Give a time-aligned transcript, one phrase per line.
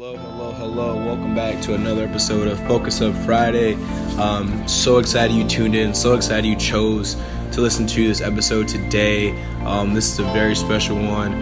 [0.00, 0.96] Hello, hello, hello.
[0.96, 3.74] Welcome back to another episode of Focus Up Friday.
[4.16, 5.92] Um, so excited you tuned in.
[5.92, 7.18] So excited you chose
[7.52, 9.38] to listen to this episode today.
[9.60, 11.34] Um, this is a very special one.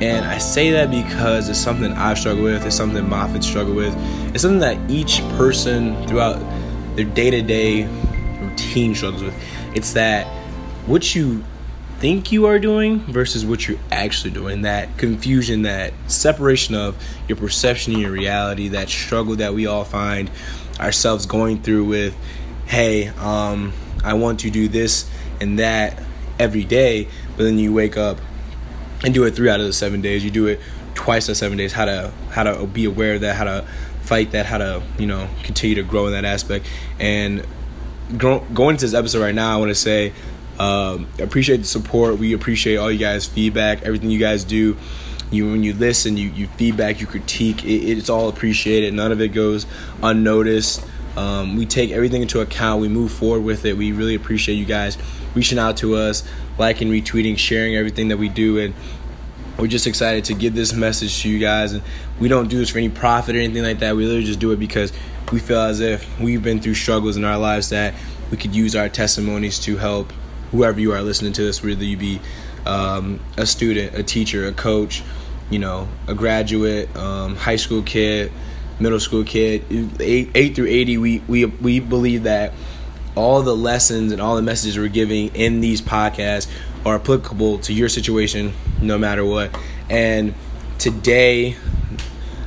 [0.00, 3.96] And I say that because it's something I've struggled with, it's something Moffitt struggled with.
[4.32, 6.38] It's something that each person throughout
[6.94, 7.88] their day to day
[8.40, 9.34] routine struggles with.
[9.74, 10.28] It's that
[10.86, 11.42] what you
[12.04, 14.60] think you are doing versus what you're actually doing.
[14.60, 19.84] That confusion, that separation of your perception and your reality, that struggle that we all
[19.84, 20.30] find
[20.78, 22.14] ourselves going through with,
[22.66, 23.72] hey, um,
[24.04, 26.02] I want to do this and that
[26.38, 28.18] every day, but then you wake up
[29.02, 30.22] and do it three out of the seven days.
[30.22, 30.60] You do it
[30.94, 31.72] twice the seven days.
[31.72, 33.66] How to how to be aware of that, how to
[34.02, 36.66] fight that, how to you know continue to grow in that aspect.
[37.00, 37.46] And
[38.18, 40.12] go, going into this episode right now, I want to say
[40.58, 42.18] um, appreciate the support.
[42.18, 44.76] We appreciate all you guys' feedback, everything you guys do.
[45.30, 47.64] You when you listen, you you feedback, you critique.
[47.64, 48.94] It, it's all appreciated.
[48.94, 49.66] None of it goes
[50.02, 50.84] unnoticed.
[51.16, 52.80] Um, we take everything into account.
[52.80, 53.76] We move forward with it.
[53.76, 54.98] We really appreciate you guys
[55.34, 56.22] reaching out to us,
[56.58, 58.74] liking, retweeting, sharing everything that we do, and
[59.58, 61.72] we're just excited to give this message to you guys.
[61.72, 61.82] And
[62.20, 63.96] we don't do this for any profit or anything like that.
[63.96, 64.92] We literally just do it because
[65.32, 67.94] we feel as if we've been through struggles in our lives that
[68.30, 70.12] we could use our testimonies to help
[70.54, 72.20] whoever you are listening to this, whether you be
[72.64, 75.02] um, a student, a teacher, a coach,
[75.50, 78.30] you know, a graduate, um, high school kid,
[78.78, 79.64] middle school kid,
[80.00, 82.52] eight, eight through eighty, we we we believe that
[83.16, 86.48] all the lessons and all the messages we're giving in these podcasts
[86.84, 89.56] are applicable to your situation, no matter what.
[89.88, 90.34] And
[90.78, 91.56] today,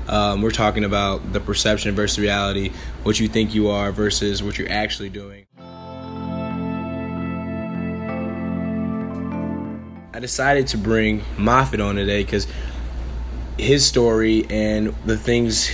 [0.07, 2.71] um, we're talking about the perception versus reality,
[3.03, 5.46] what you think you are versus what you're actually doing.
[10.17, 12.47] I decided to bring Moffitt on today because
[13.55, 15.69] his story and the things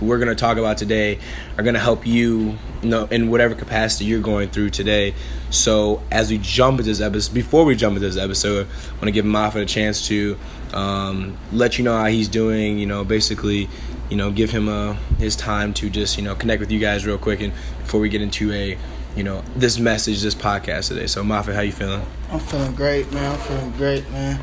[0.00, 1.18] we're going to talk about today
[1.58, 5.12] are going to help you, you know, in whatever capacity you're going through today.
[5.50, 9.06] So as we jump into this episode, before we jump into this episode, I want
[9.06, 10.38] to give Moffitt a chance to
[10.72, 12.78] um, let you know how he's doing.
[12.78, 13.68] You know, basically,
[14.08, 17.04] you know, give him a his time to just you know connect with you guys
[17.04, 18.78] real quick, and before we get into a
[19.16, 21.06] you know this message, this podcast today.
[21.06, 22.04] So Moffitt, how you feeling?
[22.30, 23.32] I'm feeling great, man.
[23.32, 24.40] I'm feeling great, man.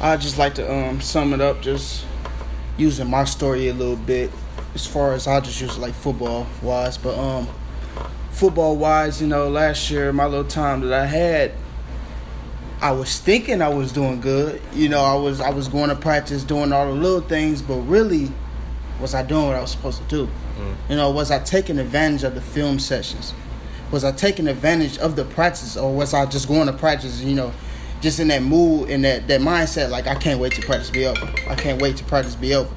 [0.00, 2.04] I just like to um, sum it up, just
[2.76, 4.30] using my story a little bit,
[4.74, 6.98] as far as I just use like football wise.
[6.98, 7.48] But um,
[8.30, 11.52] football wise, you know, last year my little time that I had,
[12.82, 14.60] I was thinking I was doing good.
[14.74, 17.76] You know, I was I was going to practice, doing all the little things, but
[17.76, 18.30] really,
[19.00, 20.26] was I doing what I was supposed to do?
[20.58, 20.76] Mm.
[20.90, 23.32] You know, was I taking advantage of the film sessions?
[23.94, 27.36] Was I taking advantage of the practice or was I just going to practice, you
[27.36, 27.52] know,
[28.00, 31.06] just in that mood and that, that mindset, like I can't wait to practice be
[31.06, 31.24] over.
[31.48, 32.74] I can't wait to practice be over.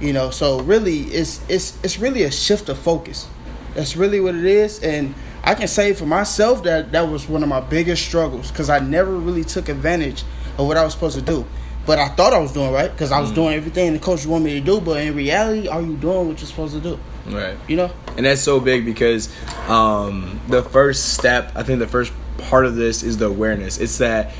[0.00, 3.26] You know, so really it's it's it's really a shift of focus.
[3.74, 4.80] That's really what it is.
[4.80, 5.12] And
[5.42, 8.78] I can say for myself that that was one of my biggest struggles because I
[8.78, 10.22] never really took advantage
[10.56, 11.44] of what I was supposed to do.
[11.84, 13.34] But I thought I was doing right because I was mm.
[13.34, 14.80] doing everything the coach wanted me to do.
[14.80, 17.00] But in reality, are you doing what you're supposed to do?
[17.26, 17.56] Right.
[17.66, 17.90] You know?
[18.18, 19.32] And that's so big because
[19.68, 23.78] um, the first step, I think the first part of this is the awareness.
[23.78, 24.32] It's that,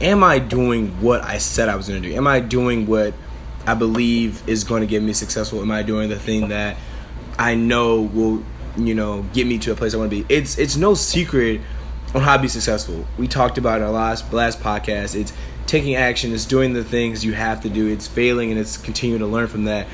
[0.00, 2.14] am I doing what I said I was going to do?
[2.14, 3.14] Am I doing what
[3.66, 5.60] I believe is going to get me successful?
[5.60, 6.76] Am I doing the thing that
[7.36, 8.44] I know will,
[8.76, 10.32] you know, get me to a place I want to be?
[10.32, 11.60] It's it's no secret
[12.14, 13.04] on how to be successful.
[13.18, 15.16] We talked about in our last last podcast.
[15.16, 15.32] It's
[15.66, 16.32] taking action.
[16.32, 17.88] It's doing the things you have to do.
[17.88, 19.88] It's failing and it's continuing to learn from that.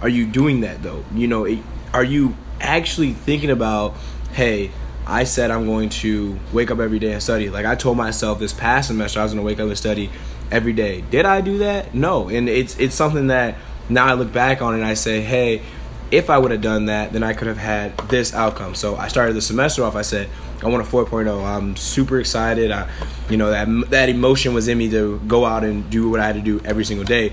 [0.00, 1.04] Are you doing that though?
[1.12, 1.58] You know, it,
[1.92, 3.94] are you actually thinking about,
[4.32, 4.70] hey,
[5.06, 7.48] I said I'm going to wake up every day and study.
[7.48, 10.10] Like I told myself this past semester I was going to wake up and study
[10.50, 11.02] every day.
[11.10, 11.94] Did I do that?
[11.94, 12.28] No.
[12.28, 13.56] And it's it's something that
[13.88, 15.62] now I look back on and I say, hey,
[16.10, 18.74] if I would have done that, then I could have had this outcome.
[18.74, 19.94] So I started the semester off.
[19.94, 20.28] I said
[20.62, 21.44] I want a 4.0.
[21.44, 22.70] I'm super excited.
[22.70, 22.90] I,
[23.30, 26.26] you know that that emotion was in me to go out and do what I
[26.26, 27.32] had to do every single day.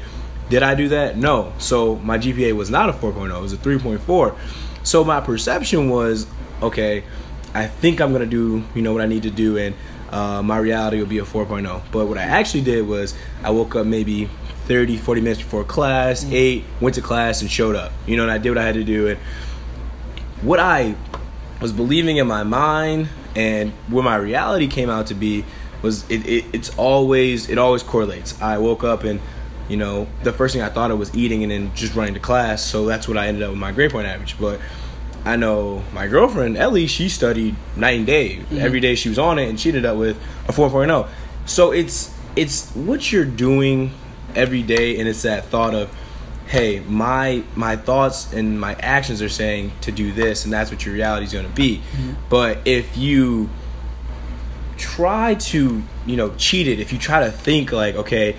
[0.49, 1.17] Did I do that?
[1.17, 1.53] No.
[1.57, 4.35] So my GPA was not a 4.0, it was a 3.4.
[4.85, 6.27] So my perception was,
[6.61, 7.03] okay,
[7.53, 9.75] I think I'm gonna do, you know, what I need to do, and
[10.11, 11.81] uh, my reality will be a 4.0.
[11.91, 14.29] But what I actually did was I woke up maybe
[14.65, 16.33] 30, 40 minutes before class, mm-hmm.
[16.33, 17.91] ate, went to class, and showed up.
[18.05, 19.07] You know, and I did what I had to do.
[19.07, 19.19] And
[20.41, 20.95] what I
[21.61, 25.43] was believing in my mind and what my reality came out to be
[25.81, 28.39] was it, it it's always it always correlates.
[28.41, 29.19] I woke up and
[29.69, 32.19] you know, the first thing I thought of was eating and then just running to
[32.19, 32.63] class.
[32.63, 34.37] So that's what I ended up with my grade point average.
[34.39, 34.59] But
[35.23, 38.37] I know my girlfriend, Ellie, she studied night and day.
[38.37, 38.57] Mm-hmm.
[38.59, 40.17] Every day she was on it and she ended up with
[40.47, 41.09] a 4.0.
[41.45, 43.91] So it's it's what you're doing
[44.35, 45.89] every day and it's that thought of
[46.47, 50.85] hey, my my thoughts and my actions are saying to do this, and that's what
[50.85, 51.77] your reality is going to be.
[51.77, 52.13] Mm-hmm.
[52.29, 53.49] But if you
[54.77, 58.35] try to, you know, cheat it, if you try to think like, okay,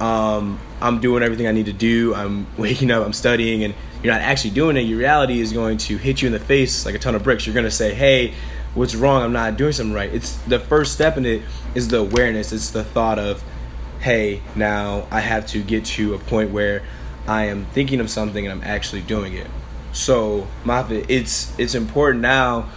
[0.00, 4.12] um, I'm doing everything I need to do, I'm waking up, I'm studying, and you're
[4.12, 6.94] not actually doing it, your reality is going to hit you in the face like
[6.94, 7.46] a ton of bricks.
[7.46, 8.34] You're going to say, hey,
[8.74, 9.22] what's wrong?
[9.22, 10.12] I'm not doing something right.
[10.12, 11.42] It's the first step in it
[11.74, 12.52] is the awareness.
[12.52, 13.42] It's the thought of,
[14.00, 16.82] hey, now I have to get to a point where
[17.26, 19.48] I am thinking of something and I'm actually doing it.
[19.92, 22.68] So, Moffitt, it's it's important now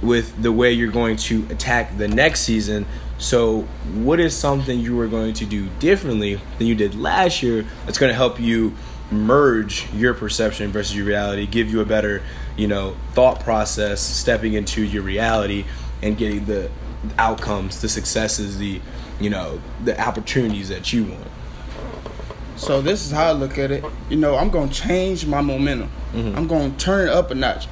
[0.00, 2.86] with the way you're going to attack the next season.
[3.20, 3.62] So,
[4.02, 7.98] what is something you are going to do differently than you did last year that's
[7.98, 8.74] going to help you
[9.10, 12.22] merge your perception versus your reality, give you a better,
[12.56, 15.66] you know, thought process, stepping into your reality
[16.02, 16.70] and getting the
[17.18, 18.80] outcomes, the successes, the,
[19.20, 21.26] you know, the opportunities that you want.
[22.56, 23.84] So this is how I look at it.
[24.08, 25.90] You know, I'm gonna change my momentum.
[26.14, 26.36] Mhm.
[26.36, 27.68] I'm gonna turn it up a notch.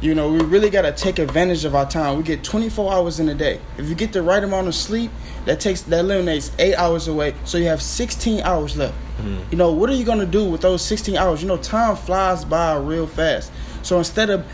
[0.00, 2.18] You know, we really gotta take advantage of our time.
[2.18, 3.60] We get 24 hours in a day.
[3.78, 5.10] If you get the right amount of sleep,
[5.46, 7.34] that takes that eliminates eight hours away.
[7.44, 8.94] So you have 16 hours left.
[9.18, 9.50] Mm-hmm.
[9.50, 11.40] You know, what are you gonna do with those 16 hours?
[11.40, 13.50] You know, time flies by real fast.
[13.82, 14.44] So instead of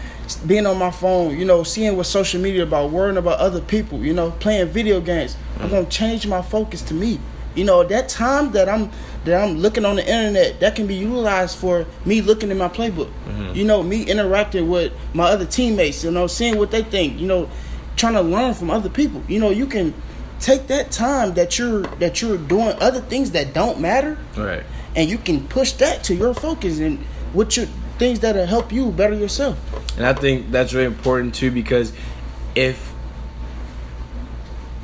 [0.47, 3.99] being on my phone, you know, seeing what social media about, worrying about other people,
[4.05, 5.71] you know, playing video games, I'm mm-hmm.
[5.71, 7.19] gonna change my focus to me.
[7.57, 8.91] You know, that time that I'm
[9.25, 12.69] that I'm looking on the internet, that can be utilized for me looking in my
[12.69, 13.11] playbook.
[13.29, 13.55] Mm-hmm.
[13.55, 17.27] You know, me interacting with my other teammates, you know, seeing what they think, you
[17.27, 17.49] know,
[17.97, 19.23] trying to learn from other people.
[19.29, 19.95] You know, you can
[20.41, 24.65] take that time that you're that you're doing other things that don't matter Right.
[24.97, 26.99] and you can push that to your focus and
[27.33, 27.67] what your
[27.99, 29.57] things that'll help you better yourself.
[29.97, 31.93] And I think that's really important too because
[32.57, 32.93] if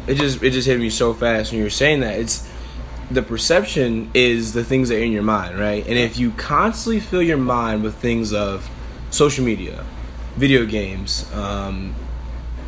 [0.07, 2.48] it just it just hit me so fast when you were saying that it's
[3.11, 5.87] the perception is the things that are in your mind, right?
[5.87, 8.69] And if you constantly fill your mind with things of
[9.11, 9.85] social media,
[10.37, 11.95] video games, um,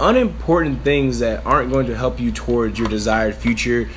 [0.00, 3.90] unimportant things that aren't going to help you towards your desired future,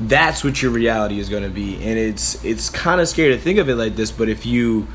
[0.00, 1.74] that's what your reality is going to be.
[1.76, 4.86] And it's it's kind of scary to think of it like this, but if you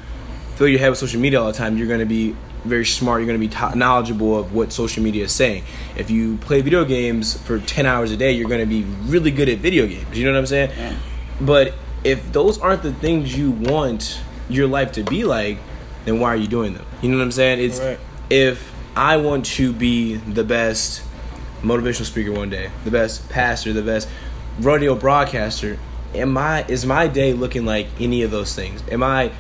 [0.56, 2.36] fill your head with social media all the time, you're going to be
[2.66, 3.22] very smart.
[3.22, 5.64] You're going to be to- knowledgeable of what social media is saying.
[5.98, 9.32] If you play video games for 10 hours a day, you're going to be really
[9.32, 10.18] good at video games.
[10.18, 10.72] You know what I'm saying?
[10.78, 10.96] Yeah.
[11.42, 11.74] But
[12.04, 14.20] if those aren't the things you want
[14.50, 15.58] your life to be like,
[16.06, 16.86] then why are you doing them?
[17.02, 17.60] You know what I'm saying?
[17.60, 18.00] It's Right.
[18.30, 21.02] if I want to be the best
[21.62, 24.08] motivational speaker one day, the best pastor, the best
[24.60, 25.78] radio broadcaster,
[26.16, 28.82] am I is my day looking like any of those things?
[28.92, 29.32] Am I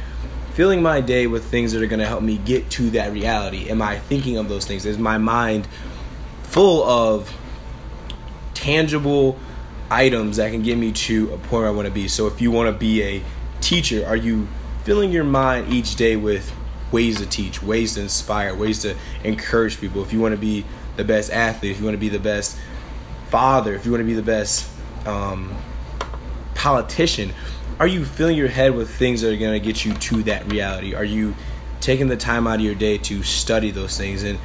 [0.59, 3.69] filling my day with things that are going to help me get to that reality?
[3.69, 4.85] Am I thinking of those things?
[4.85, 5.65] Is my mind
[6.43, 7.33] full of
[8.55, 9.39] tangible
[9.89, 12.09] items that can get me to a point where I want to be.
[12.09, 13.23] So if you want to be a
[13.61, 14.49] teacher, are you
[14.83, 16.53] filling your mind each day with
[16.91, 20.03] ways to teach, ways to inspire, ways to encourage people?
[20.03, 20.65] If you want to be
[20.97, 22.59] the best athlete, if you want to be the best
[23.29, 24.69] father, if you want to be the best
[25.05, 25.55] um,
[26.53, 27.31] politician,
[27.79, 30.51] are you filling your head with things that are going to get you to that
[30.51, 30.93] reality?
[30.93, 31.35] Are you
[31.79, 34.23] taking the time out of your day to study those things?
[34.23, 34.37] And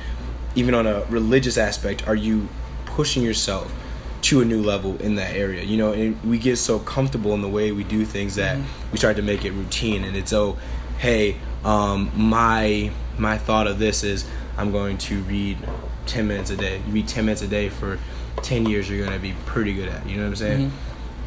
[0.55, 2.49] even on a religious aspect, are you
[2.87, 3.75] pushing yourself
[4.23, 5.65] to a new level in that area?
[5.65, 8.57] You know, and we get so comfortable in the way we do things that
[8.93, 10.05] we start to make it routine.
[10.05, 10.57] And it's oh,
[10.99, 14.25] hey, um, my my thought of this is
[14.57, 15.59] I'm going to read
[16.07, 16.81] 10 minutes a day.
[16.87, 17.99] You read 10 minutes a day for
[18.43, 20.05] 10 years, you're going to be pretty good at.
[20.05, 20.73] it, You know what I'm saying?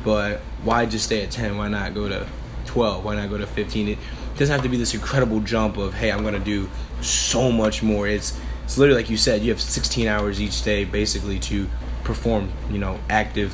[0.07, 1.57] But why just stay at 10?
[1.57, 2.25] Why not go to
[2.67, 3.03] 12?
[3.03, 3.89] Why not go to 15?
[3.89, 3.97] It
[4.37, 6.69] doesn't have to be this incredible jump of, hey, I'm going to do
[7.01, 8.07] so much more.
[8.07, 11.67] It's it's literally like you said, you have 16 hours each day basically to
[12.05, 13.53] perform, you know, active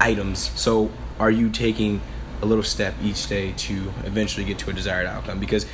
[0.00, 0.50] items.
[0.58, 2.00] So are you taking
[2.40, 5.40] a little step each day to eventually get to a desired outcome?
[5.40, 5.66] Because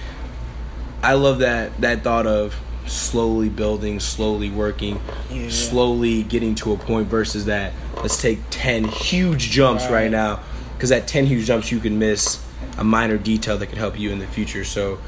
[1.01, 5.01] I love that that thought of slowly building, slowly working,
[5.31, 5.49] Yeah.
[5.51, 10.11] slowly getting to a point versus that let's take 10 huge jumps right, Right.
[10.11, 10.41] now
[10.77, 12.39] because at 10 huge jumps you can miss
[12.79, 14.65] a minor detail that could help you in the future.
[14.65, 14.99] So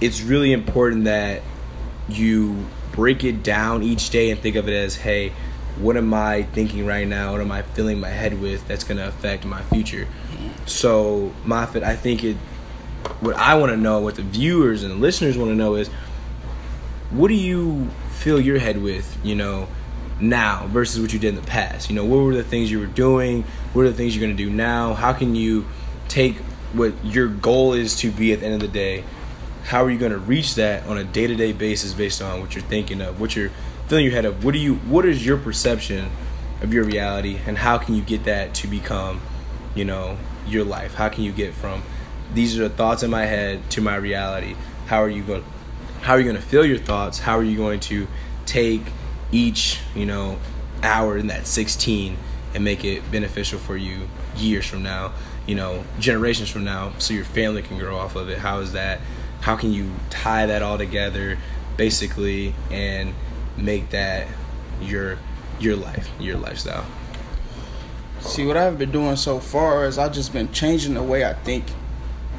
[0.00, 1.42] it's really important that
[2.08, 5.32] you break it down each day and think of it as hey
[5.80, 8.98] what am i thinking right now what am i filling my head with that's going
[8.98, 10.06] to affect my future
[10.66, 12.36] so Moffitt, i think it
[13.20, 15.88] what i want to know what the viewers and the listeners want to know is
[17.12, 19.68] what do you fill your head with you know
[20.20, 21.90] now versus what you did in the past?
[21.90, 23.44] You know what were the things you were doing?
[23.72, 24.94] What are the things you're going to do now?
[24.94, 25.66] How can you
[26.08, 26.36] take
[26.72, 29.04] what your goal is to be at the end of the day?
[29.64, 32.64] How are you going to reach that on a day-to-day basis based on what you're
[32.64, 33.50] thinking of what you're
[33.88, 34.44] filling your head of?
[34.44, 36.10] What do you what is your perception
[36.62, 39.20] of your reality and how can you get that to become
[39.74, 40.16] you know
[40.46, 40.94] your life?
[40.94, 41.82] How can you get from
[42.34, 44.56] these are the thoughts in my head to my reality.
[44.86, 45.44] How are you going?
[46.02, 47.20] How are you going to feel your thoughts?
[47.20, 48.08] How are you going to
[48.44, 48.82] take
[49.30, 50.38] each you know
[50.82, 52.18] hour in that 16
[52.54, 55.12] and make it beneficial for you years from now?
[55.46, 58.38] You know, generations from now, so your family can grow off of it.
[58.38, 59.00] How is that?
[59.42, 61.38] How can you tie that all together,
[61.76, 63.14] basically, and
[63.56, 64.26] make that
[64.80, 65.18] your
[65.60, 66.84] your life, your lifestyle?
[68.22, 71.34] See, what I've been doing so far is I've just been changing the way I
[71.34, 71.64] think.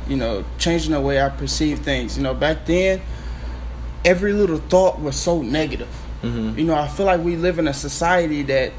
[0.06, 2.18] You know, changing the way I perceive things.
[2.18, 3.02] You know, back then,
[4.06, 5.90] every little thought was so negative.
[6.22, 6.58] Mm-hmm.
[6.58, 8.72] You know, I feel like we live in a society that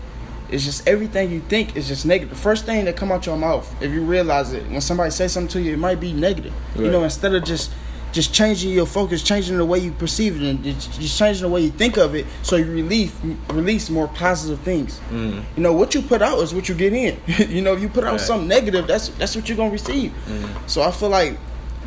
[0.50, 2.31] is just everything you think is just negative.
[2.31, 5.33] The first thing that come out your mouth, if you realize it, when somebody says
[5.33, 6.52] something to you, it might be negative.
[6.75, 6.85] Right.
[6.87, 7.71] You know, instead of just
[8.12, 11.62] just changing your focus, changing the way you perceive it, and just changing the way
[11.62, 13.12] you think of it, so you release
[13.50, 15.00] release more positive things.
[15.11, 15.43] Mm.
[15.57, 17.19] You know, what you put out is what you get in.
[17.49, 18.21] you know, if you put out Right.
[18.21, 20.12] something negative, that's that's what you're gonna receive.
[20.28, 20.71] Mm.
[20.71, 21.37] So I feel like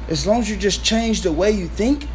[0.09, 2.05] as long as you just change the way you think,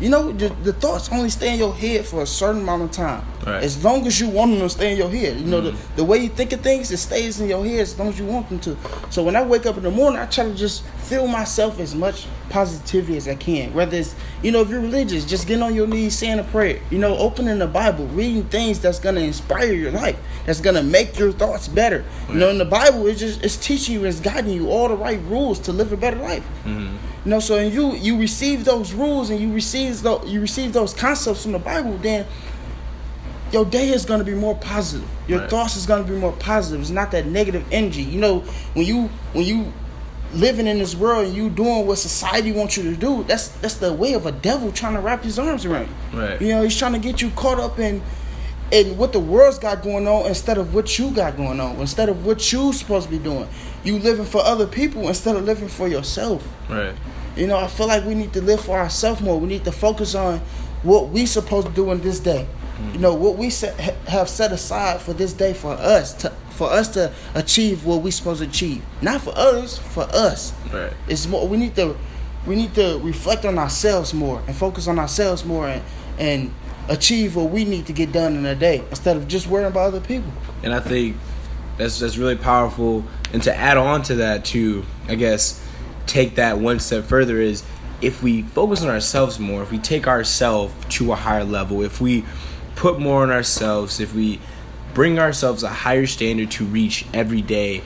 [0.00, 2.90] you know, the, the thoughts only stay in your head for a certain amount of
[2.90, 3.24] time.
[3.46, 3.62] Right.
[3.62, 5.36] As long as you want them to stay in your head.
[5.38, 5.72] You know, Mhm.
[5.94, 8.18] the, the way you think of things, it stays in your head as long as
[8.18, 8.76] you want them to.
[9.10, 11.94] So when I wake up in the morning, I try to just fill myself as
[11.94, 13.72] much positivity as I can.
[13.74, 16.80] Whether it's, you know, if you're religious, just getting on your knees saying a prayer.
[16.90, 20.76] You know, opening the Bible, reading things that's going to inspire your life, that's going
[20.76, 22.04] to make your thoughts better.
[22.28, 24.96] You know, in the Bible, it's just, it's teaching you, it's guiding you all the
[24.96, 26.46] right rules to live a better life.
[26.64, 26.96] Mm.
[27.24, 30.74] You know, so and you you receive those rules and you receive those you receive
[30.74, 32.26] those concepts from the Bible, then
[33.50, 35.08] your day is gonna be more positive.
[35.26, 35.48] Your Right.
[35.48, 36.82] thoughts is gonna be more positive.
[36.82, 38.02] It's not that negative energy.
[38.02, 38.40] You know,
[38.74, 39.72] when you when you
[40.34, 43.74] living in this world and you doing what society wants you to do, that's that's
[43.74, 46.20] the way of a devil trying to wrap his arms around you.
[46.20, 46.40] Right.
[46.40, 48.02] You know, he's trying to get you caught up in
[48.70, 52.08] in what the world's got going on instead of what you got going on, instead
[52.08, 53.48] of what you supposed to be doing.
[53.84, 56.46] You living for other people instead of living for yourself.
[56.68, 56.94] Right.
[57.36, 59.38] You know, I feel like we need to live for ourselves more.
[59.38, 60.40] We need to focus on
[60.82, 62.46] what we supposed to do in this day.
[62.92, 66.30] You know, what we set, ha- have set aside for this day for us to
[66.50, 68.82] for us to achieve what we supposed to achieve.
[69.02, 70.52] Not for others, for us.
[70.72, 70.92] Right.
[71.08, 71.96] It's more we need to
[72.46, 75.82] we need to reflect on ourselves more and focus on ourselves more and
[76.18, 76.54] and
[76.88, 79.86] achieve what we need to get done in a day instead of just worrying about
[79.86, 80.30] other people.
[80.62, 81.16] and I think
[81.76, 83.04] that's that's really powerful.
[83.32, 85.64] And to add on to that, to I guess
[86.06, 87.64] take that one step further is
[88.00, 92.00] if we focus on ourselves more, if we take ourselves to a higher level, if
[92.00, 92.24] we
[92.76, 94.40] put more on ourselves, if we
[94.92, 97.82] bring ourselves a higher standard to reach every day,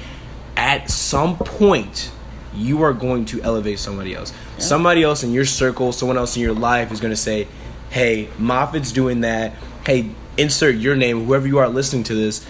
[0.56, 2.10] at some point
[2.54, 4.32] you are going to elevate somebody else.
[4.58, 7.46] Somebody else in your circle, someone else in your life is going to say,
[7.90, 9.54] "Hey, Moffitt's doing that.
[9.86, 11.24] Hey, insert your name.
[11.26, 12.44] Whoever you are listening to this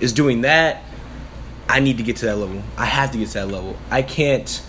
[0.00, 0.82] is doing that.
[1.68, 2.62] I need to get to that level.
[2.76, 3.76] I have to get to that level.
[3.90, 4.62] I can't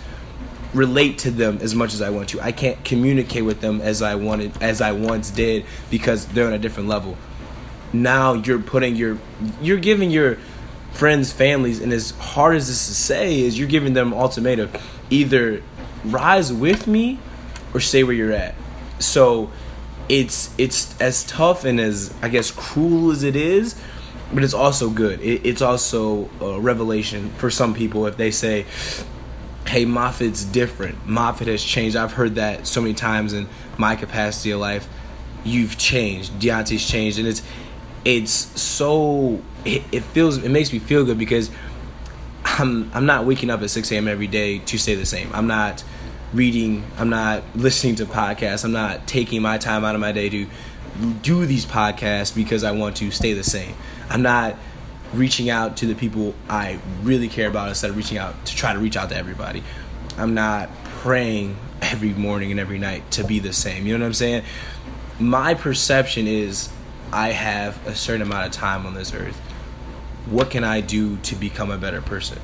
[0.76, 2.40] relate to them as much as I want to.
[2.40, 6.52] I can't communicate with them as I wanted as I once did because they're on
[6.52, 7.16] a different level.
[7.92, 9.18] Now you're putting your
[9.60, 10.38] you're giving your
[10.92, 14.70] friends, families, and as hard as this is to say, is you're giving them ultimatum.
[15.10, 15.62] Either
[16.04, 17.18] rise with me
[17.74, 18.54] or stay where you're at.
[18.98, 19.50] So
[20.08, 23.80] it's it's as tough and as I guess cruel as it is,
[24.32, 25.20] but it's also good.
[25.20, 28.66] It, it's also a revelation for some people if they say,
[29.76, 31.06] "Hey, Moffitt's different.
[31.06, 34.88] Moffitt has changed." I've heard that so many times in my capacity of life.
[35.44, 36.38] You've changed.
[36.40, 37.42] Deontay's changed, and it's
[38.06, 41.50] it's so it, it feels it makes me feel good because
[42.46, 44.08] I'm I'm not waking up at 6 a.m.
[44.08, 45.28] every day to stay the same.
[45.34, 45.84] I'm not
[46.32, 46.82] reading.
[46.98, 48.64] I'm not listening to podcasts.
[48.64, 50.46] I'm not taking my time out of my day to
[51.20, 53.74] do these podcasts because I want to stay the same.
[54.08, 54.56] I'm not
[55.14, 58.72] reaching out to the people I really care about instead of reaching out to try
[58.72, 59.62] to reach out to everybody.
[60.18, 63.86] I'm not praying every morning and every night to be the same.
[63.86, 64.44] You know what I'm saying?
[65.18, 66.70] My perception is
[67.12, 69.36] I have a certain amount of time on this earth.
[70.26, 72.38] What can I do to become a better person?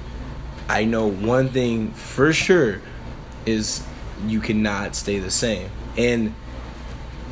[0.69, 2.81] I know one thing for sure
[3.45, 3.85] is
[4.27, 5.71] you cannot stay the same.
[5.97, 6.35] And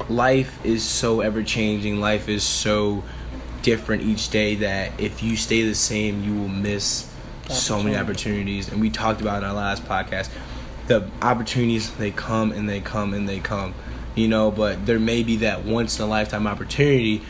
[0.09, 2.01] life is so ever changing.
[2.01, 3.05] Life is so
[3.63, 7.11] different each day that if you stay the same, you will miss
[7.49, 8.69] so many opportunities.
[8.69, 10.31] And we talked about in our last podcast
[10.87, 13.75] the opportunities they come and they come and they come,
[14.15, 14.51] you know.
[14.51, 17.23] But there may be that once in a lifetime opportunity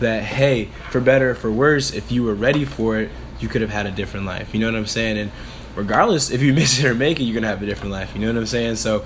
[0.00, 3.10] that hey, for better or for worse, if you were ready for it,
[3.40, 4.54] you could have had a different life.
[4.54, 5.18] You know what I'm saying?
[5.18, 5.30] And
[5.74, 8.14] regardless if you miss it or make it, you're gonna have a different life.
[8.14, 8.76] You know what I'm saying?
[8.76, 9.04] So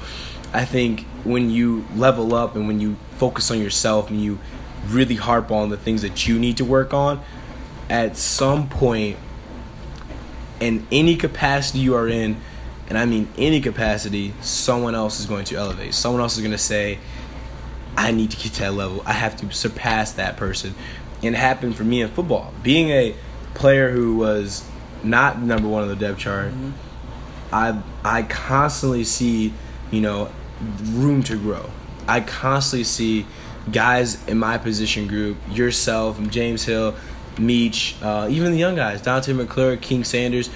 [0.53, 4.39] I think when you level up and when you focus on yourself and you
[4.89, 7.23] really harp on the things that you need to work on,
[7.89, 9.17] at some point
[10.61, 12.41] in any capacity you are in,
[12.89, 15.95] and I mean any capacity, someone else is going to elevate.
[15.95, 16.99] Someone else is going to say,
[17.97, 19.03] I need to get to that level.
[19.05, 20.75] I have to surpass that person.
[21.23, 22.53] And it happened for me in football.
[22.63, 23.15] Being a
[23.55, 24.65] player who was
[25.03, 26.71] not number one on the depth chart, mm-hmm.
[27.53, 29.53] I I constantly see,
[29.91, 30.31] you know,
[30.83, 31.71] room to grow.
[32.07, 33.27] I constantly see
[33.73, 36.95] guys in my position group, yourself, James Hill,
[37.37, 40.51] Meach, uh, even the young guys, Dante McClure, King Sanders,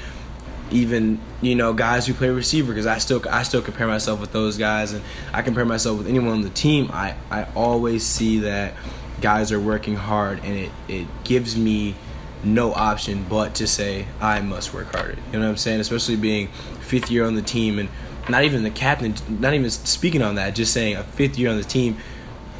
[0.70, 4.32] even you know guys who play receiver because I still I still compare myself with
[4.32, 6.90] those guys and I compare myself with anyone on the team.
[6.92, 8.74] I I always see that
[9.20, 11.94] guys are working hard and it it gives me
[12.42, 15.16] no option but to say I must work harder.
[15.32, 15.80] You know what I'm saying?
[15.80, 16.48] Especially being
[16.80, 17.88] fifth year on the team and
[18.28, 21.56] not even the captain, not even speaking on that, just saying a fifth year on
[21.56, 21.96] the team.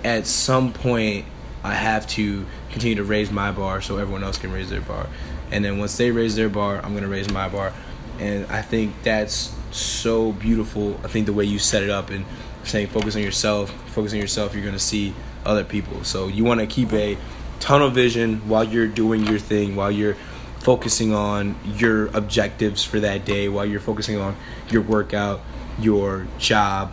[0.05, 1.27] At some point,
[1.63, 5.07] I have to continue to raise my bar so everyone else can raise their bar.
[5.51, 7.73] And then once they raise their bar, I'm going to raise my bar
[8.23, 10.99] and I think that's so beautiful.
[11.03, 12.25] I think the way you set it up and
[12.63, 16.05] saying focus on yourself, focus on yourself, you're gonna see other people.
[16.05, 17.19] So you want to keep a
[17.59, 20.17] tunnel vision while you're doing your thing, while you're
[20.61, 24.37] focusing on your objectives for that day, while you're focusing on
[24.71, 25.41] your workout,
[25.81, 26.93] your job.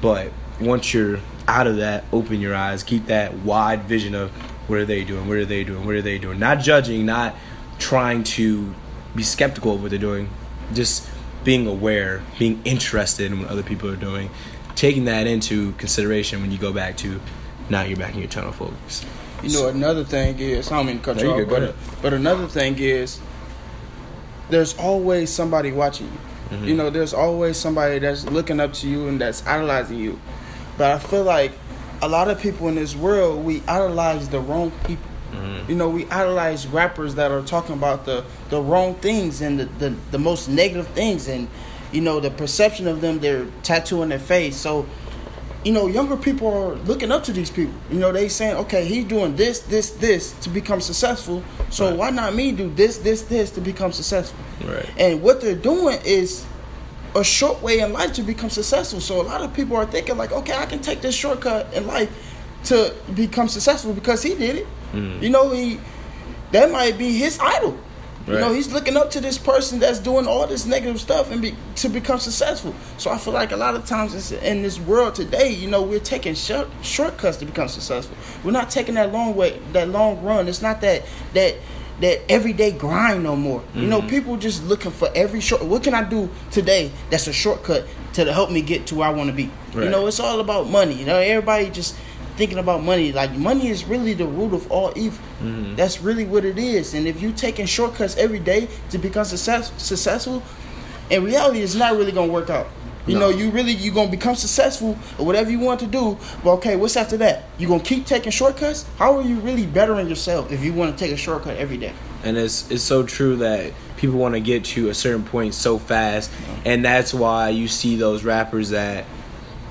[0.00, 0.30] But
[0.60, 1.18] once you're
[1.50, 4.30] out of that, open your eyes, keep that wide vision of
[4.68, 6.38] what are they doing, what are they doing, what are they doing.
[6.38, 7.34] Not judging, not
[7.80, 8.72] trying to
[9.16, 10.30] be skeptical of what they're doing,
[10.72, 11.10] just
[11.42, 14.30] being aware, being interested in what other people are doing,
[14.76, 17.20] taking that into consideration when you go back to
[17.68, 19.04] now you're back in your tunnel focus.
[19.42, 22.46] You know, another thing is I don't mean to cut you off, but, but another
[22.46, 23.20] thing is
[24.50, 26.56] there's always somebody watching you.
[26.56, 26.64] Mm-hmm.
[26.64, 30.20] You know, there's always somebody that's looking up to you and that's idolizing you.
[30.80, 31.52] But I feel like
[32.00, 35.10] a lot of people in this world we idolize the wrong people.
[35.30, 35.70] Mm-hmm.
[35.70, 39.66] You know, we idolize rappers that are talking about the, the wrong things and the,
[39.66, 41.48] the, the most negative things and
[41.92, 44.56] you know, the perception of them they're tattooing their face.
[44.56, 44.86] So,
[45.64, 47.74] you know, younger people are looking up to these people.
[47.90, 51.44] You know, they saying, okay, he's doing this, this, this to become successful.
[51.68, 51.98] So right.
[51.98, 54.42] why not me do this, this, this to become successful?
[54.64, 54.88] Right.
[54.96, 56.46] And what they're doing is
[57.14, 59.00] a short way in life to become successful.
[59.00, 61.86] So a lot of people are thinking like, okay, I can take this shortcut in
[61.86, 62.10] life
[62.64, 64.66] to become successful because he did it.
[64.92, 65.22] Mm.
[65.22, 65.80] You know, he
[66.52, 67.78] that might be his idol.
[68.26, 68.34] Right.
[68.34, 71.40] You know, he's looking up to this person that's doing all this negative stuff and
[71.40, 72.74] be, to become successful.
[72.98, 76.00] So I feel like a lot of times in this world today, you know, we're
[76.00, 78.16] taking short, shortcuts to become successful.
[78.44, 80.48] We're not taking that long way, that long run.
[80.48, 81.56] It's not that that
[82.00, 83.60] that everyday grind no more.
[83.60, 83.80] Mm-hmm.
[83.80, 84.08] You know, mm-hmm.
[84.08, 85.62] people just looking for every short.
[85.64, 89.12] What can I do today that's a shortcut to help me get to where I
[89.12, 89.50] want to be?
[89.74, 89.84] Right.
[89.84, 90.94] You know, it's all about money.
[90.94, 91.96] You know, everybody just
[92.36, 93.12] thinking about money.
[93.12, 95.22] Like money is really the root of all evil.
[95.42, 95.76] Mm-hmm.
[95.76, 96.94] That's really what it is.
[96.94, 100.42] And if you taking shortcuts every day to become success, successful,
[101.10, 102.68] in reality, it's not really gonna work out.
[103.06, 103.20] You no.
[103.20, 106.18] know, you really you gonna become successful or whatever you want to do.
[106.44, 107.44] But okay, what's after that?
[107.58, 108.84] You gonna keep taking shortcuts?
[108.98, 111.92] How are you really bettering yourself if you want to take a shortcut every day?
[112.22, 115.78] And it's it's so true that people want to get to a certain point so
[115.78, 116.30] fast,
[116.64, 119.04] and that's why you see those rappers that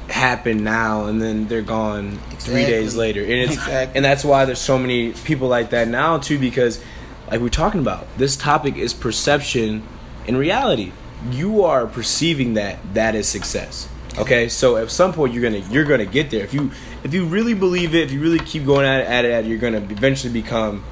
[0.10, 2.38] happen now and then they're gone exactly.
[2.38, 3.96] three days later and it's exactly.
[3.96, 6.84] and that's why there's so many people like that now too because
[7.30, 9.84] like we're talking about this topic is perception
[10.26, 10.92] in reality
[11.32, 13.90] you are perceiving that that is success.
[14.18, 14.50] Okay?
[14.50, 16.44] So at some point you're gonna you're gonna get there.
[16.44, 16.72] If you
[17.04, 19.46] if you really believe it if you really keep going at it, at it, at
[19.46, 20.84] it you're gonna eventually become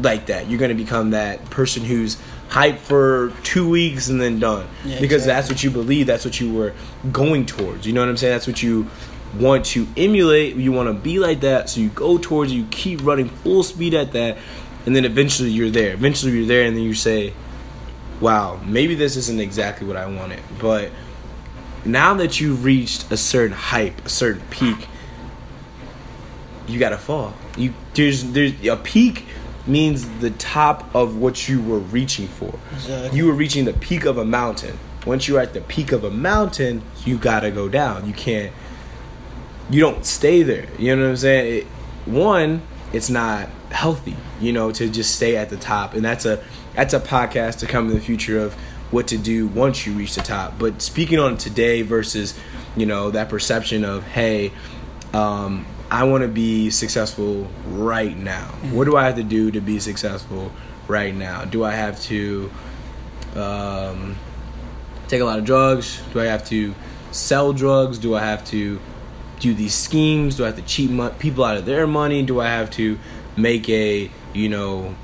[0.00, 0.48] like that.
[0.48, 4.66] You're gonna become that person who's hype for two weeks and then done.
[4.84, 5.32] Yeah, because exactly.
[5.32, 6.74] that's what you believe that's what you were
[7.10, 7.86] going towards.
[7.86, 8.32] You know what i'm saying?
[8.32, 8.88] That's what you
[9.38, 10.56] want to emulate.
[10.56, 11.68] You want to be like that.
[11.68, 14.38] So you go towards you keep running full speed at that
[14.86, 15.94] and then eventually you're there.
[15.94, 17.32] Eventually you're there and then you say
[18.20, 20.90] wow maybe this isn't exactly what i wanted but
[21.84, 24.88] now that you've reached a certain hype a certain peak
[26.66, 29.26] you gotta fall you there's there's a peak
[29.66, 32.54] means the top of what you were reaching for.
[32.72, 33.16] Exactly.
[33.16, 34.78] You were reaching the peak of a mountain.
[35.06, 38.06] Once you're at the peak of a mountain, you gotta go down.
[38.06, 38.52] You can't.
[39.70, 40.66] You don't stay there.
[40.78, 41.58] You know what I'm saying?
[41.58, 41.64] It,
[42.06, 44.16] one, it's not healthy.
[44.40, 46.42] You know, to just stay at the top, and that's a
[46.74, 48.54] that's a podcast to come in the future of
[48.90, 50.58] what to do once you reach the top.
[50.58, 52.38] But speaking on today versus,
[52.76, 54.52] you know, that perception of hey,
[55.12, 58.46] um, I want to be successful right now.
[58.46, 58.72] Mm-hmm.
[58.72, 60.52] What do I have to do to be successful
[60.88, 61.44] right now?
[61.44, 62.50] Do I have to
[63.36, 64.16] um,
[65.08, 66.02] take a lot of drugs?
[66.12, 66.74] Do I have to
[67.12, 67.98] sell drugs?
[67.98, 68.80] Do I have to
[69.40, 70.36] do these schemes?
[70.36, 72.22] Do I have to cheat mo- people out of their money?
[72.22, 72.98] Do I have to
[73.36, 74.94] make a, you know,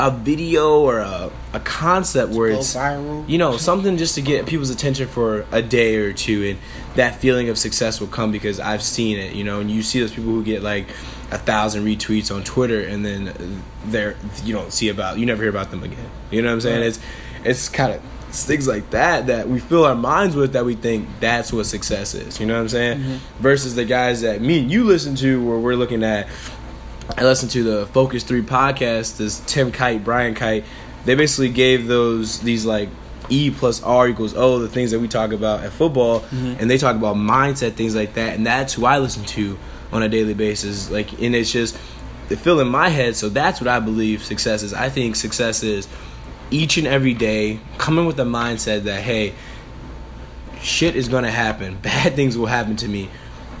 [0.00, 3.28] a video or a, a concept where it's viral.
[3.28, 6.58] you know something just to get people's attention for a day or two and
[6.96, 10.00] that feeling of success will come because i've seen it you know and you see
[10.00, 10.88] those people who get like
[11.32, 15.50] a thousand retweets on twitter and then they're you don't see about you never hear
[15.50, 16.10] about them again.
[16.30, 16.80] You know what i'm saying?
[16.80, 16.86] Right.
[16.86, 17.00] it's
[17.44, 20.74] it's kind of it's things like that that we fill our minds with that we
[20.74, 22.38] think that's what success is.
[22.38, 22.98] You know what i'm saying?
[22.98, 23.42] Mm-hmm.
[23.42, 26.28] Versus the guys that me and you listen to where we're looking at
[27.16, 29.16] I listened to the Focus Three podcast.
[29.16, 30.64] This Tim Kight, Brian Kight.
[31.04, 32.88] They basically gave those these like
[33.28, 36.54] E plus R equals O, the things that we talk about at football, mm-hmm.
[36.58, 39.58] and they talk about mindset, things like that, and that's who I listen to
[39.92, 40.90] on a daily basis.
[40.90, 41.78] Like, and it's just
[42.28, 43.16] they fill in my head.
[43.16, 44.72] So that's what I believe success is.
[44.72, 45.88] I think success is
[46.50, 49.34] each and every day coming with the mindset that hey,
[50.60, 51.76] shit is gonna happen.
[51.82, 53.08] Bad things will happen to me.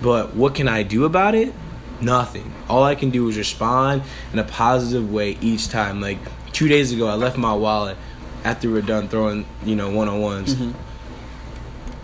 [0.02, 1.52] But what can I do about it?
[2.00, 2.52] Nothing.
[2.68, 6.00] All I can do is respond in a positive way each time.
[6.00, 6.18] Like
[6.52, 7.96] two days ago, I left my wallet
[8.44, 10.54] after we were done throwing, you know, one on ones.
[10.54, 10.78] Mm-hmm.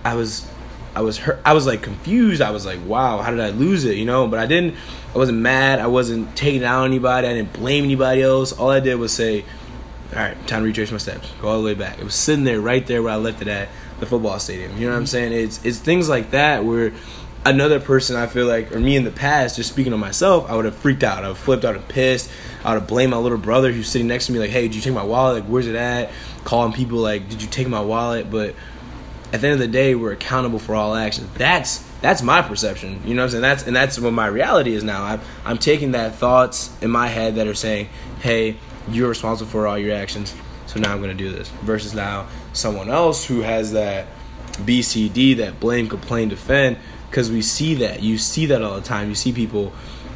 [0.05, 0.49] I was,
[0.95, 1.41] I was hurt.
[1.45, 2.41] I was like confused.
[2.43, 3.97] I was like, wow, how did I lose it?
[3.97, 4.75] You know, but I didn't.
[5.15, 5.79] I wasn't mad.
[5.81, 7.27] I wasn't taking out anybody.
[7.27, 8.53] I didn't blame anybody else.
[8.53, 9.45] All I did was say,
[10.13, 11.31] all right, time to retrace my steps.
[11.41, 11.99] Go all the way back.
[11.99, 14.77] It was sitting there, right there where I left it at the football stadium.
[14.77, 15.09] You know what I'm mm-hmm.
[15.09, 15.33] saying?
[15.33, 16.93] It's it's things like that where
[17.51, 20.57] another person I feel like, or me in the past, just speaking on myself, I
[20.57, 21.19] would have freaked out.
[21.19, 22.31] I would have flipped out and pissed.
[22.65, 24.75] I would have blamed my little brother who's sitting next to me, like, hey, did
[24.75, 25.43] you take my wallet?
[25.43, 26.11] Like, where's it at?
[26.45, 28.31] Calling people like, did you take my wallet?
[28.31, 28.55] But
[29.33, 31.29] at the end of the day, we're accountable for all actions.
[31.35, 33.01] That's that's my perception.
[33.05, 33.43] You know what I'm saying?
[33.43, 35.05] That's and that's what my reality is now.
[35.05, 37.89] I'm I'm taking that thoughts in my head that are saying,
[38.21, 38.57] "Hey,
[38.89, 40.35] you're responsible for all your actions."
[40.67, 41.49] So now I'm going to do this.
[41.63, 44.07] Versus now someone else who has that
[44.53, 46.79] BCD, that blame, complain, defend,
[47.11, 48.03] because we see that.
[48.03, 49.09] You see that all the time.
[49.09, 49.73] You see people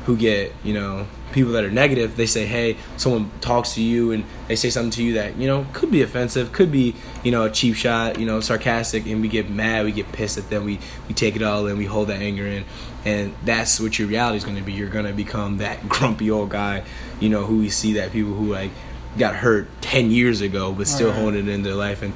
[0.07, 2.17] who get, you know, people that are negative.
[2.17, 5.47] They say, hey, someone talks to you and they say something to you that, you
[5.47, 9.21] know, could be offensive, could be, you know, a cheap shot, you know, sarcastic, and
[9.21, 11.85] we get mad, we get pissed at them, we, we take it all in, we
[11.85, 12.65] hold that anger in.
[13.05, 14.73] And that's what your reality is going to be.
[14.73, 16.83] You're going to become that grumpy old guy,
[17.21, 18.71] you know, who we see that people who, like,
[19.19, 21.19] got hurt 10 years ago but still Right.
[21.19, 22.13] holding it in their life and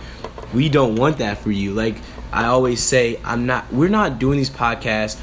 [0.54, 1.96] we don't want that for you like
[2.32, 5.20] i always say i'm not we're not doing these podcasts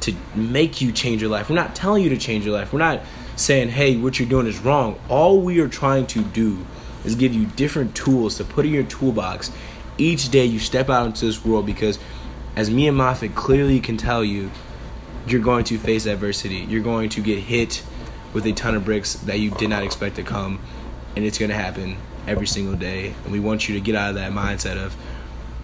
[0.00, 2.78] to make you change your life we're not telling you to change your life we're
[2.78, 3.00] not
[3.36, 6.64] saying hey what you're doing is wrong all we are trying to do
[7.04, 9.50] is give you different tools to put in your toolbox
[9.98, 11.98] each day you step out into this world because
[12.56, 14.50] as me and Moffitt clearly can tell you
[15.26, 16.56] you're going to face adversity.
[16.56, 17.82] You're going to get hit
[18.32, 20.58] with a ton of bricks that you did not expect to come,
[21.14, 23.14] and it's going to happen every single day.
[23.24, 24.96] And we want you to get out of that mindset of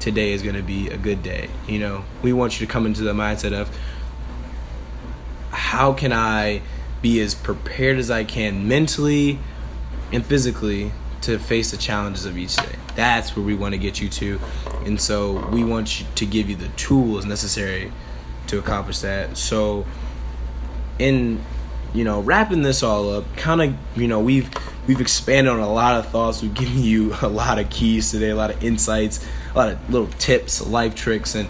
[0.00, 1.48] today is going to be a good day.
[1.66, 3.76] You know, we want you to come into the mindset of
[5.50, 6.62] how can I
[7.02, 9.38] be as prepared as I can mentally
[10.12, 12.76] and physically to face the challenges of each day.
[12.94, 14.40] That's where we want to get you to.
[14.84, 17.92] And so we want you to give you the tools necessary
[18.48, 19.36] to accomplish that.
[19.36, 19.84] So
[20.98, 21.44] in
[21.94, 24.50] you know, wrapping this all up, kind of, you know, we've
[24.86, 26.42] we've expanded on a lot of thoughts.
[26.42, 29.26] We've given you a lot of keys today, a lot of insights,
[29.58, 31.48] lot of little tips, life tricks, and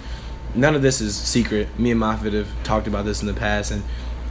[0.55, 1.79] none of this is secret.
[1.79, 3.85] Me and Moffitt have talked about this in the past, and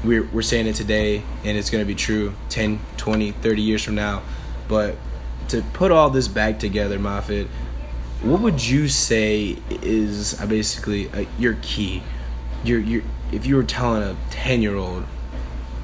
[0.03, 3.83] we're we're saying it today, and it's going to be true 10, 20, 30 years
[3.83, 4.23] from now.
[4.67, 4.95] But
[5.49, 7.47] to put all this back together, Moffitt,
[8.21, 12.03] what would you say is uh, basically uh, your key?
[12.63, 15.05] Your your if you were telling a ten year old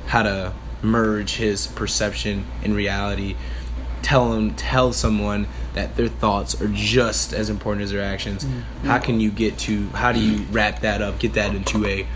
[0.08, 3.36] how to merge his perception and reality,
[4.01, 8.45] tell him tell someone that their thoughts are just as important as their actions.
[8.83, 12.07] How can you get to how do you wrap that up, get that into a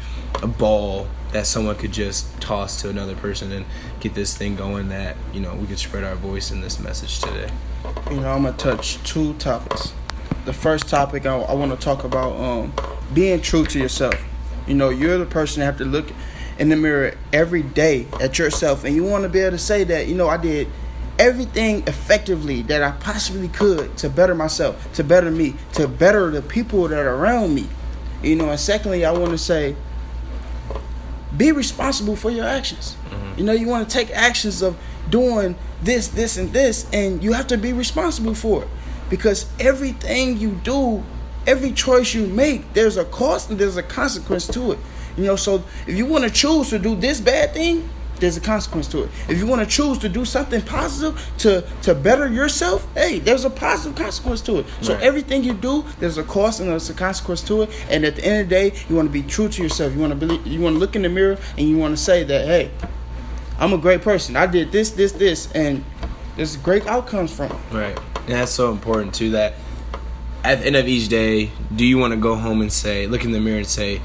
[0.43, 3.65] a ball that someone could just toss to another person and
[3.99, 7.19] get this thing going that, you know, we could spread our voice in this message
[7.19, 7.49] today.
[8.09, 9.93] You know, I'm gonna touch two topics.
[10.45, 12.73] The first topic I, I want to talk about um,
[13.13, 14.15] being true to yourself.
[14.65, 16.07] You know, you're the person that have to look
[16.57, 19.83] in the mirror every day at yourself, and you want to be able to say
[19.85, 20.67] that, you know, I did
[21.19, 26.41] everything effectively that I possibly could to better myself, to better me, to better the
[26.41, 27.67] people that are around me.
[28.21, 29.75] You know, and secondly, I want to say,
[31.35, 32.95] be responsible for your actions.
[33.09, 33.39] Mm-hmm.
[33.39, 34.77] You know, you want to take actions of
[35.09, 38.69] doing this, this, and this, and you have to be responsible for it.
[39.09, 41.03] Because everything you do,
[41.45, 44.79] every choice you make, there's a cost and there's a consequence to it.
[45.15, 48.41] You know, so if you want to choose to do this bad thing, there's a
[48.41, 49.09] consequence to it.
[49.27, 53.45] If you want to choose to do something positive to to better yourself, hey, there's
[53.45, 54.65] a positive consequence to it.
[54.81, 55.03] So Right.
[55.03, 57.69] everything you do, there's a cost and there's a consequence to it.
[57.89, 59.93] And at the end of the day, you want to be true to yourself.
[59.93, 62.01] You want to believe, you want to look in the mirror and you want to
[62.01, 62.71] say that, hey,
[63.59, 64.35] I'm a great person.
[64.35, 65.83] I did this, this, this, and
[66.35, 67.57] there's great outcomes from it.
[67.71, 67.97] Right.
[68.25, 69.53] And that's so important too that
[70.43, 73.23] at the end of each day, do you want to go home and say, look
[73.25, 74.01] in the mirror and say,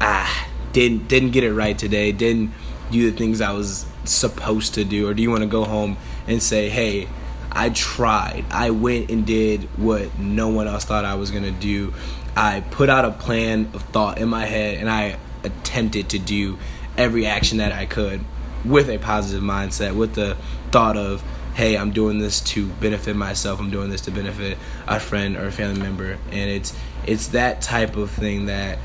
[0.00, 2.52] ah, didn't didn't get it right today, didn't
[2.90, 5.96] do the things I was supposed to do, or do you want to go home
[6.26, 7.08] and say, hey,
[7.52, 11.92] I tried, I went and did what no one else thought I was gonna do.
[12.36, 16.58] I put out a plan of thought in my head, and I attempted to do
[16.96, 18.24] every action that I could
[18.64, 20.36] with a positive mindset, with the
[20.70, 21.22] thought of
[21.54, 23.58] hey, I'm doing this to benefit myself.
[23.60, 26.74] I'm doing this to benefit a friend or a family member, and it's
[27.06, 28.78] it's that type of thing that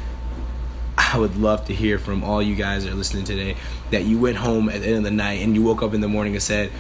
[1.14, 3.56] I would love to hear from all you guys that are listening today.
[3.92, 6.02] That you went home at the end of the night and you woke up in
[6.02, 6.72] the morning and said,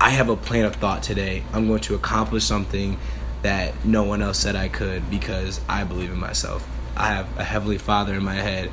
[0.00, 1.42] I have a plan of thought today.
[1.52, 2.98] I'm going to accomplish something
[3.42, 6.66] that no one else said I could because I believe in myself.
[6.96, 8.70] I have a heavenly Father in my head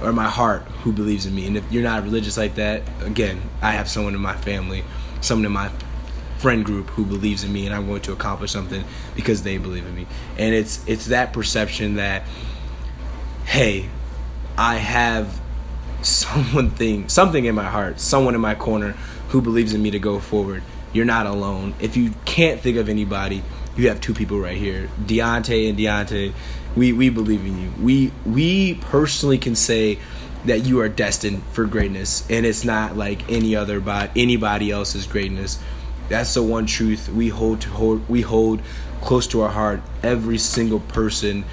[0.00, 1.46] or my heart who believes in me.
[1.46, 4.84] And if you're not religious like that, again, I have someone in my family,
[5.20, 5.70] someone in my
[6.38, 9.86] friend group who believes in me and I'm going to accomplish something because they believe
[9.86, 10.06] in me.
[10.38, 12.22] And it's it's that perception that
[13.44, 13.88] hey,
[14.56, 15.40] I have
[16.02, 18.92] someone thing something in my heart, someone in my corner
[19.28, 20.62] who believes in me to go forward.
[20.92, 21.74] You're not alone.
[21.80, 23.44] If you can't think of anybody,
[23.76, 24.88] you have two people right here.
[25.00, 26.32] Deontay and Deontay,
[26.74, 27.72] we, we believe in you.
[27.80, 29.98] We we personally can say
[30.44, 35.06] that you are destined for greatness and it's not like any other by anybody else's
[35.06, 35.58] greatness
[36.08, 38.62] that's the one truth we hold to hold we hold
[39.00, 39.80] close to our heart.
[40.02, 41.44] Every single person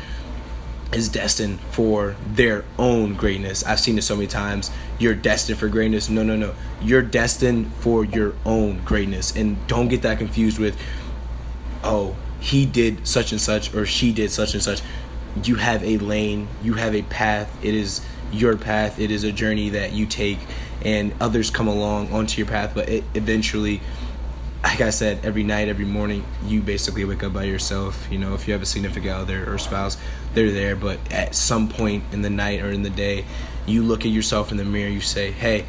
[0.93, 3.63] is destined for their own greatness.
[3.65, 4.71] I've seen it so many times.
[5.00, 6.10] You're destined for greatness.
[6.10, 6.56] No, no, no.
[6.82, 9.36] You're destined for your own greatness.
[9.36, 10.80] And don't get that confused with,
[11.84, 14.82] oh, he did such and such or she did such and such.
[15.43, 17.56] You have a lane, you have a path.
[17.63, 20.39] It is your path, it is a journey that you take,
[20.84, 23.82] and others come along onto your path, but it eventually
[24.63, 28.08] like I said, every night, every morning, you basically wake up by yourself.
[28.12, 29.97] You know, if you have a significant other or spouse,
[30.38, 30.76] they're there.
[30.76, 33.26] But at some point in the night or in the day,
[33.65, 35.65] you look at yourself in the mirror, you say, hey,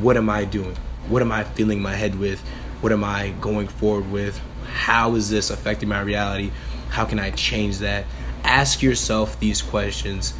[0.00, 0.76] what am I doing?
[1.08, 2.40] What am I filling my head with?
[2.80, 4.40] What am I going forward with?
[4.66, 6.50] How is this affecting my reality?
[6.88, 8.06] How can I change that?
[8.42, 10.34] Ask yourself these questions,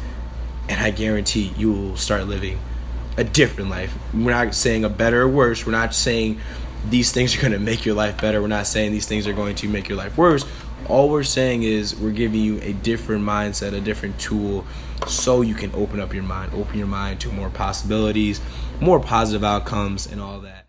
[0.67, 2.59] and I guarantee you will start living
[3.17, 3.95] a different life.
[4.13, 5.65] We're not saying a better or worse.
[5.65, 6.39] We're not saying
[6.89, 8.41] these things are going to make your life better.
[8.41, 10.45] We're not saying these things are going to make your life worse.
[10.87, 14.65] All we're saying is we're giving you a different mindset, a different tool
[15.07, 18.39] so you can open up your mind, open your mind to more possibilities,
[18.79, 20.65] more positive outcomes, and all that.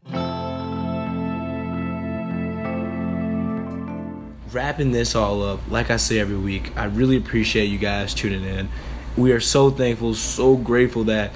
[4.52, 8.44] Wrapping this all up, like I say every week, I really appreciate you guys tuning
[8.44, 8.70] in.
[9.16, 11.32] We are so thankful, so grateful that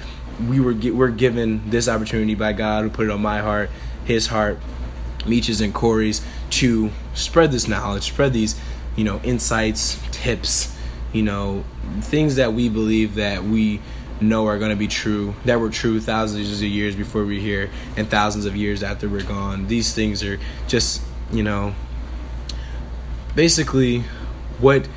[0.47, 3.69] we were we're given this opportunity by God who put it on my heart
[4.05, 4.59] his heart,
[5.25, 8.59] Meech's and Corey's, to spread this knowledge, spread these,
[8.95, 10.75] you know, insights, tips,
[11.13, 11.63] you know,
[12.01, 13.81] things that we believe that we
[14.19, 17.69] know are going to be true, that were true thousands of years before we're here
[17.97, 19.67] and thousands of years after we're gone.
[19.67, 21.01] These things are just,
[21.31, 21.73] you know,
[23.35, 24.03] basically
[24.59, 24.87] what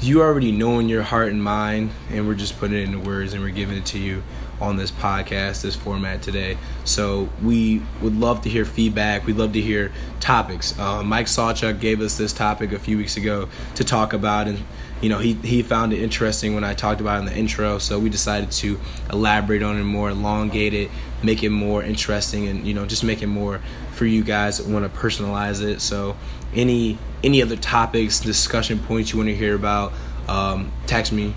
[0.00, 3.32] you already know in your heart and mind, and we're just putting it into words
[3.32, 4.22] and we're giving it to you
[4.60, 6.58] on this podcast, this format today.
[6.84, 9.26] So we would love to hear feedback.
[9.26, 10.78] We'd love to hear topics.
[10.78, 14.62] Uh, Mike Sawchuk gave us this topic a few weeks ago to talk about, and
[15.00, 17.78] you know he he found it interesting when I talked about it in the intro.
[17.78, 20.90] So we decided to elaborate on it more, elongate it,
[21.22, 23.60] make it more interesting, and you know just make it more
[23.92, 25.80] for you guys that want to personalize it.
[25.80, 26.16] So
[26.54, 29.92] any any other topics, discussion points you want to hear about,
[30.28, 31.34] um, text me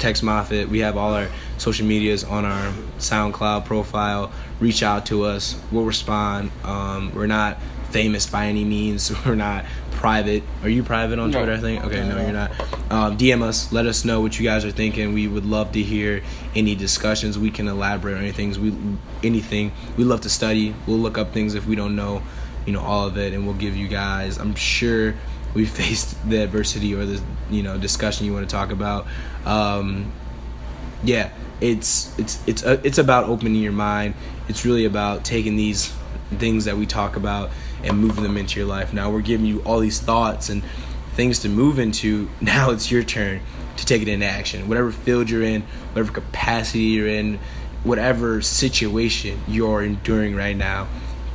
[0.00, 0.68] text Moffitt.
[0.68, 4.32] We have all our social medias on our SoundCloud profile.
[4.58, 5.60] Reach out to us.
[5.70, 6.50] We'll respond.
[6.64, 7.58] Um, we're not
[7.90, 9.12] famous by any means.
[9.26, 10.42] We're not private.
[10.62, 11.38] Are you private on no.
[11.38, 11.52] Twitter?
[11.52, 11.84] I think.
[11.84, 12.50] Okay, no, you're not.
[12.90, 13.72] Um, DM us.
[13.72, 15.12] Let us know what you guys are thinking.
[15.12, 16.22] We would love to hear
[16.54, 17.38] any discussions.
[17.38, 18.60] We can elaborate on anything.
[18.60, 18.96] We
[19.28, 19.72] anything.
[19.96, 20.74] We love to study.
[20.86, 22.22] We'll look up things if we don't know,
[22.64, 24.38] you know, all of it, and we'll give you guys.
[24.38, 25.14] I'm sure
[25.54, 29.06] we faced the adversity or the you know discussion you want to talk about
[29.44, 30.12] um,
[31.02, 34.14] yeah it's it's it's uh, it's about opening your mind.
[34.48, 35.92] It's really about taking these
[36.30, 37.50] things that we talk about
[37.84, 38.92] and moving them into your life.
[38.92, 40.62] Now we're giving you all these thoughts and
[41.14, 42.28] things to move into.
[42.40, 43.40] Now it's your turn
[43.76, 44.68] to take it into action.
[44.68, 47.38] Whatever field you're in whatever capacity you're in
[47.82, 50.86] whatever situation you're enduring right now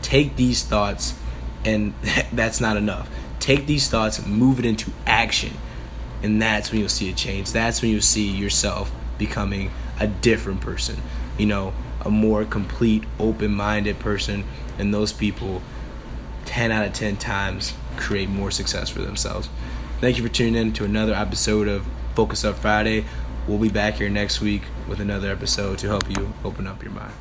[0.02, 1.18] take these thoughts
[1.64, 1.94] and
[2.34, 3.10] that's not enough.
[3.40, 5.54] Take these thoughts move it into action
[6.26, 10.60] and that's when you'll see a change that's when you'll see yourself becoming a different
[10.60, 11.02] person
[11.38, 14.44] you know a more complete open-minded person
[14.78, 15.62] and those people
[16.46, 19.50] 10 out of 10 times create more success for themselves.
[20.02, 23.06] Thank you for tuning in to another episode of Focus Up Friday.
[23.48, 26.92] We'll be back here next week with another episode to help you open up your
[26.92, 27.14] mind.